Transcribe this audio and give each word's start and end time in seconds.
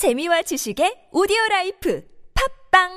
재미와 0.00 0.40
지식의 0.40 1.08
오디오 1.12 1.36
라이프 1.50 2.02
팟빵 2.70 2.88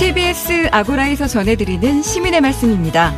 TBS 0.00 0.68
아고라에서 0.72 1.28
전해드리는 1.28 2.02
시민의 2.02 2.40
말씀입니다. 2.40 3.14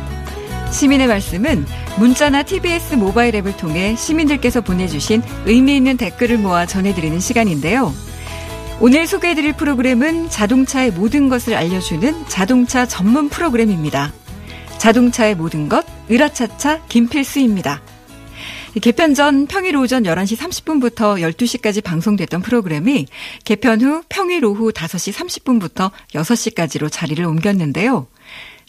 시민의 0.71 1.07
말씀은 1.07 1.65
문자나 1.97 2.43
TBS 2.43 2.93
모바일 2.93 3.33
앱을 3.37 3.57
통해 3.57 3.95
시민들께서 3.95 4.61
보내주신 4.61 5.23
의미 5.47 5.77
있는 5.77 5.97
댓글을 5.97 6.37
모아 6.37 6.67
전해드리는 6.67 7.19
시간인데요. 7.19 7.91
오늘 8.79 9.07
소개해드릴 9.07 9.53
프로그램은 9.53 10.29
자동차의 10.29 10.91
모든 10.91 11.27
것을 11.27 11.55
알려주는 11.55 12.27
자동차 12.27 12.85
전문 12.85 13.29
프로그램입니다. 13.29 14.13
자동차의 14.77 15.35
모든 15.35 15.69
것, 15.69 15.85
으라차차 16.09 16.85
김필수입니다. 16.87 17.81
개편 18.81 19.15
전 19.15 19.47
평일 19.47 19.75
오전 19.75 20.03
11시 20.03 20.37
30분부터 20.37 21.19
12시까지 21.19 21.83
방송됐던 21.83 22.41
프로그램이 22.43 23.07
개편 23.43 23.81
후 23.81 24.03
평일 24.07 24.45
오후 24.45 24.71
5시 24.71 25.13
30분부터 25.13 25.91
6시까지로 26.13 26.91
자리를 26.91 27.23
옮겼는데요. 27.25 28.07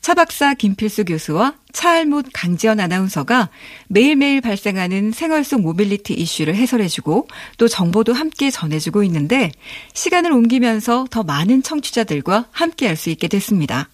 차 0.01 0.15
박사 0.15 0.55
김필수 0.55 1.05
교수와 1.05 1.55
차알못 1.73 2.27
강지연 2.33 2.81
아나운서가 2.81 3.51
매일매일 3.89 4.41
발생하는 4.41 5.13
생활 5.13 5.45
속 5.45 5.61
모빌리티 5.61 6.15
이슈를 6.15 6.55
해설해주고 6.55 7.29
또 7.59 7.69
정보도 7.69 8.15
함께 8.15 8.51
전해주고 8.51 9.03
있는데 9.03 9.53
시간을 9.93 10.33
옮기면서 10.33 11.07
더 11.11 11.23
많은 11.25 11.63
청취자들과 11.63 12.47
함께 12.53 12.87
할 12.87 12.97
수 12.97 13.11
있게 13.11 13.29
됐습니다. 13.29 13.89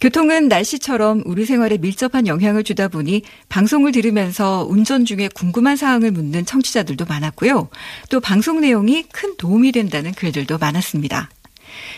교통은 0.00 0.46
날씨처럼 0.46 1.22
우리 1.26 1.44
생활에 1.44 1.76
밀접한 1.76 2.28
영향을 2.28 2.62
주다 2.62 2.86
보니 2.86 3.22
방송을 3.48 3.90
들으면서 3.90 4.64
운전 4.68 5.04
중에 5.04 5.28
궁금한 5.34 5.76
사항을 5.76 6.12
묻는 6.12 6.46
청취자들도 6.46 7.04
많았고요. 7.06 7.68
또 8.08 8.20
방송 8.20 8.60
내용이 8.60 9.04
큰 9.12 9.36
도움이 9.36 9.72
된다는 9.72 10.12
글들도 10.12 10.58
많았습니다. 10.58 11.30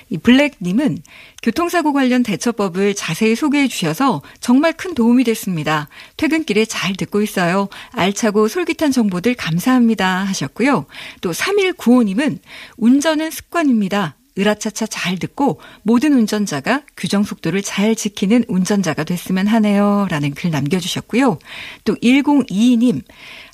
이 0.09 0.19
블랙님은 0.19 0.99
교통사고 1.43 1.93
관련 1.93 2.23
대처법을 2.23 2.95
자세히 2.95 3.35
소개해 3.35 3.69
주셔서 3.69 4.23
정말 4.41 4.73
큰 4.73 4.95
도움이 4.95 5.25
됐습니다. 5.25 5.89
퇴근길에 6.17 6.65
잘 6.65 6.95
듣고 6.97 7.23
있어요. 7.23 7.69
알차고 7.93 8.49
솔깃한 8.49 8.93
정보들 8.93 9.35
감사합니다 9.35 10.25
하셨고요. 10.25 10.87
또 11.21 11.33
3195님은 11.33 12.39
운전은 12.77 13.31
습관입니다. 13.31 14.17
으라차차 14.41 14.87
잘 14.87 15.19
듣고 15.19 15.61
모든 15.83 16.15
운전자가 16.15 16.83
규정 16.97 17.23
속도를 17.23 17.63
잘 17.63 17.95
지키는 17.95 18.45
운전자가 18.49 19.05
됐으면 19.05 19.47
하네요. 19.47 20.07
라는 20.11 20.33
글 20.33 20.51
남겨주셨고요. 20.51 21.39
또 21.85 21.95
1022님, 21.97 23.03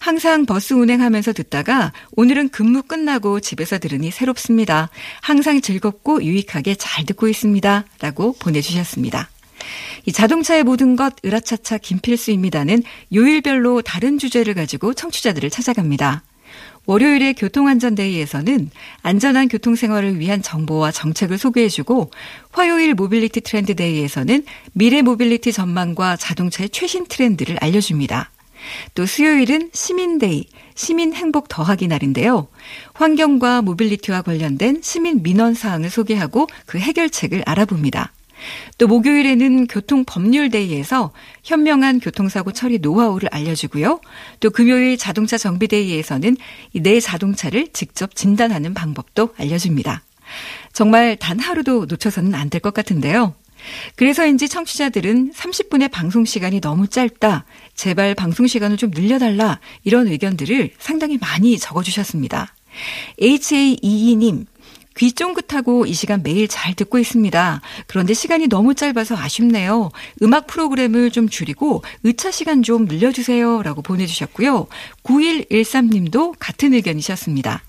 항상 0.00 0.46
버스 0.46 0.74
운행하면서 0.74 1.32
듣다가 1.32 1.92
오늘은 2.12 2.50
근무 2.50 2.82
끝나고 2.82 3.40
집에서 3.40 3.78
들으니 3.78 4.10
새롭습니다. 4.10 4.90
항상 5.20 5.60
즐겁고 5.60 6.22
유익하게 6.22 6.76
잘 6.76 7.04
듣고 7.04 7.28
있습니다. 7.28 7.84
라고 8.00 8.32
보내주셨습니다. 8.38 9.28
이 10.04 10.12
자동차의 10.12 10.62
모든 10.62 10.96
것 10.96 11.14
으라차차 11.24 11.78
김필수입니다는 11.78 12.82
요일별로 13.12 13.82
다른 13.82 14.18
주제를 14.18 14.54
가지고 14.54 14.94
청취자들을 14.94 15.50
찾아갑니다. 15.50 16.22
월요일의 16.86 17.34
교통안전 17.34 18.08
day에서는 18.08 18.70
안전한 19.02 19.48
교통생활을 19.48 20.18
위한 20.18 20.40
정보와 20.40 20.92
정책을 20.92 21.36
소개해주고 21.36 22.10
화요일 22.52 22.94
mobility 22.94 23.40
트렌드 23.40 23.87
day에서는 23.87 24.44
미래 24.72 25.02
모빌리티 25.02 25.52
전망과 25.52 26.16
자동차의 26.16 26.70
최신 26.70 27.06
트렌드를 27.06 27.56
알려줍니다. 27.60 28.30
또 28.94 29.06
수요일은 29.06 29.70
시민 29.72 30.13
day, 30.13 30.46
시민 30.74 31.14
행복 31.14 31.48
더하기 31.48 31.88
날인데요. 31.88 32.48
환경과 32.94 33.62
mobility와 33.62 34.22
관련된 34.22 34.80
시민 34.82 35.22
민원 35.22 35.54
사항을 35.54 35.90
소개하고 35.90 36.46
그 36.66 36.78
해결책을 36.78 37.42
알아봅니다. 37.46 38.12
또 38.78 38.86
목요일에는 38.86 39.66
교통법률 39.66 40.66
day에서 40.66 41.12
현명한 41.44 42.00
교통사고 42.00 42.52
처리 42.52 42.78
노하우를 42.78 43.28
알려주고요. 43.32 44.00
또 44.40 44.50
금요일 44.50 44.96
자동차 44.96 45.38
정비 45.38 45.76
day에서는 45.76 46.36
내 46.74 47.00
자동차를 47.00 47.68
직접 47.72 48.14
진단하는 48.14 48.74
방법도 48.74 49.30
알려줍니다. 49.38 50.02
정말 50.72 51.16
단 51.16 51.38
하루도 51.38 51.86
놓쳐서는 51.86 52.34
안 52.34 52.50
될 52.50 52.60
것 52.60 52.74
같은데요. 52.74 53.34
그래서인지 53.96 54.48
청취자들은 54.48 55.32
30분의 55.32 55.90
방송 55.90 56.24
시간이 56.24 56.60
너무 56.60 56.86
짧다. 56.88 57.44
제발 57.74 58.14
방송 58.14 58.46
시간을 58.46 58.76
좀 58.76 58.90
늘려달라. 58.90 59.60
이런 59.82 60.06
의견들을 60.08 60.70
상당히 60.78 61.18
많이 61.18 61.58
적어주셨습니다. 61.58 62.54
HAEE님, 63.20 64.46
귀 64.96 65.12
쫑긋하고 65.12 65.86
이 65.86 65.92
시간 65.92 66.22
매일 66.22 66.48
잘 66.48 66.74
듣고 66.74 66.98
있습니다. 66.98 67.60
그런데 67.86 68.14
시간이 68.14 68.48
너무 68.48 68.74
짧아서 68.74 69.16
아쉽네요. 69.16 69.90
음악 70.22 70.46
프로그램을 70.46 71.10
좀 71.10 71.28
줄이고 71.28 71.82
의차 72.02 72.30
시간 72.30 72.62
좀 72.62 72.86
늘려주세요. 72.86 73.62
라고 73.62 73.82
보내주셨고요. 73.82 74.66
9113님도 75.02 76.34
같은 76.38 76.72
의견이셨습니다. 76.74 77.62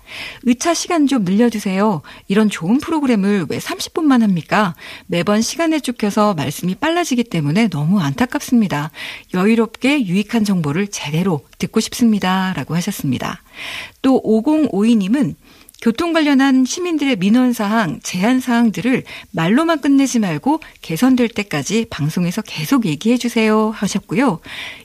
의차 0.44 0.74
시간 0.74 1.06
좀 1.06 1.24
늘려주세요. 1.24 2.02
이런 2.28 2.48
좋은 2.48 2.78
프로그램을 2.78 3.46
왜 3.48 3.58
30분만 3.58 4.20
합니까? 4.20 4.74
매번 5.06 5.42
시간에 5.42 5.80
쫓겨서 5.80 6.34
말씀이 6.34 6.74
빨라지기 6.74 7.24
때문에 7.24 7.68
너무 7.68 8.00
안타깝습니다. 8.00 8.90
여유롭게 9.34 10.06
유익한 10.06 10.44
정보를 10.44 10.88
제대로 10.88 11.44
듣고 11.58 11.80
싶습니다. 11.80 12.52
라고 12.54 12.74
하셨습니다. 12.74 13.42
또 14.00 14.22
5052님은 14.22 15.34
교통 15.80 16.12
관련한 16.12 16.64
시민들의 16.64 17.16
민원 17.16 17.52
사항, 17.52 18.00
제안 18.02 18.40
사항들을 18.40 19.04
말로만 19.30 19.80
끝내지 19.80 20.18
말고 20.18 20.60
개선될 20.82 21.28
때까지 21.28 21.86
방송에서 21.88 22.42
계속 22.42 22.84
얘기해 22.84 23.16
주세요 23.16 23.70
하셨고요. 23.70 24.40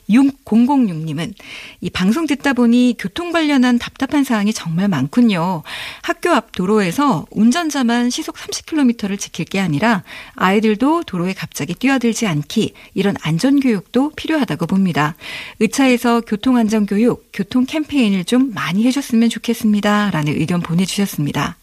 6006님은 0.08 1.34
이 1.80 1.90
방송 1.90 2.26
듣다 2.26 2.52
보니 2.52 2.94
교통 2.98 3.32
관련한 3.32 3.78
답답한 3.78 4.22
사항이 4.22 4.52
정말 4.52 4.88
많군요. 4.88 5.62
학교 6.02 6.30
앞 6.30 6.52
도로에서 6.52 7.26
운전자만 7.30 8.10
시속 8.10 8.36
30km를 8.36 9.18
지킬 9.18 9.44
게 9.44 9.58
아니라 9.58 10.04
아이들도 10.36 11.04
도로에 11.04 11.32
갑자기 11.32 11.74
뛰어들지 11.74 12.26
않기 12.26 12.74
이런 12.94 13.16
안전 13.22 13.58
교육도 13.58 14.10
필요하다고 14.10 14.66
봅니다. 14.66 15.16
의차에서 15.58 16.20
교통 16.20 16.56
안전 16.56 16.86
교육, 16.86 17.28
교통 17.32 17.66
캠페인을 17.66 18.24
좀 18.24 18.52
많이 18.54 18.84
해줬으면 18.84 19.28
좋겠습니다. 19.28 20.10
라는 20.10 20.34
의견 20.34 20.60
보내 20.60 20.84
보내주셨습니다. 20.84 21.56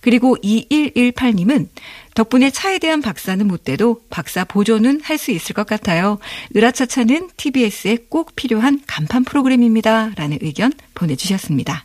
그리고 0.00 0.36
2118님은 0.42 1.68
덕분에 2.14 2.50
차에 2.50 2.78
대한 2.78 3.02
박사는 3.02 3.46
못 3.46 3.64
돼도 3.64 4.02
박사 4.08 4.44
보조는 4.44 5.00
할 5.02 5.18
수 5.18 5.30
있을 5.30 5.54
것 5.54 5.66
같아요. 5.66 6.18
으라차차는 6.54 7.30
TBS에 7.36 7.98
꼭 8.08 8.36
필요한 8.36 8.80
간판 8.86 9.24
프로그램입니다. 9.24 10.10
라는 10.16 10.38
의견 10.42 10.72
보내주셨습니다. 10.94 11.84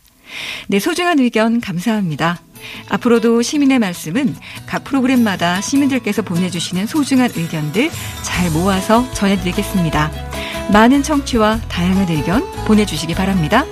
네, 0.68 0.78
소중한 0.78 1.18
의견 1.18 1.60
감사합니다. 1.60 2.40
앞으로도 2.88 3.42
시민의 3.42 3.78
말씀은 3.78 4.34
각 4.66 4.84
프로그램마다 4.84 5.60
시민들께서 5.60 6.22
보내주시는 6.22 6.86
소중한 6.86 7.30
의견들 7.34 7.90
잘 8.22 8.50
모아서 8.50 9.10
전해드리겠습니다. 9.14 10.10
많은 10.72 11.02
청취와 11.02 11.60
다양한 11.68 12.08
의견 12.10 12.44
보내주시기 12.66 13.14
바랍니다. 13.14 13.64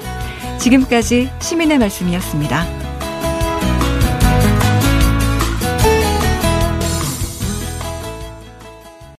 지금까지 0.58 1.30
시민의 1.40 1.78
말씀이었습니다. 1.78 2.77